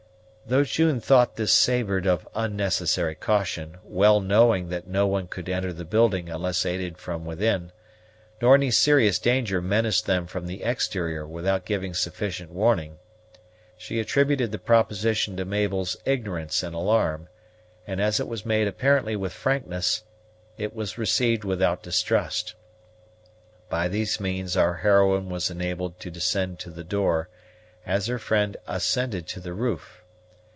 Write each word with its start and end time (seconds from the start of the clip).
Though 0.43 0.65
June 0.65 0.99
thought 0.99 1.37
this 1.37 1.53
savored 1.53 2.05
of 2.05 2.27
unnecessary 2.35 3.15
caution, 3.15 3.77
well 3.85 4.19
knowing 4.19 4.67
that 4.67 4.85
no 4.85 5.07
one 5.07 5.27
could 5.27 5.47
enter 5.47 5.71
the 5.71 5.85
building 5.85 6.27
unless 6.29 6.65
aided 6.65 6.97
from 6.97 7.23
within, 7.23 7.71
nor 8.41 8.55
any 8.55 8.69
serious 8.69 9.17
danger 9.17 9.61
menace 9.61 10.01
them 10.01 10.27
from 10.27 10.47
the 10.47 10.61
exterior 10.63 11.25
without 11.25 11.63
giving 11.63 11.93
sufficient 11.93 12.51
warning, 12.51 12.99
she 13.77 13.97
attributed 14.01 14.51
the 14.51 14.57
proposition 14.59 15.37
to 15.37 15.45
Mabel's 15.45 15.95
ignorance 16.03 16.63
and 16.63 16.75
alarm; 16.75 17.29
and, 17.87 18.01
as 18.01 18.19
it 18.19 18.27
was 18.27 18.45
made 18.45 18.67
apparently 18.67 19.15
with 19.15 19.31
frankness, 19.31 20.03
it 20.57 20.75
was 20.75 20.97
received 20.97 21.45
without 21.45 21.81
distrust. 21.81 22.55
By 23.69 23.87
these 23.87 24.19
means 24.19 24.57
our 24.57 24.73
heroine 24.77 25.29
was 25.29 25.49
enabled 25.49 25.97
to 26.01 26.11
descend 26.11 26.59
to 26.59 26.71
the 26.71 26.83
door, 26.83 27.29
as 27.85 28.07
her 28.07 28.19
friend 28.19 28.57
ascended 28.67 29.27
to 29.29 29.39
the 29.39 29.53
roof. 29.53 29.99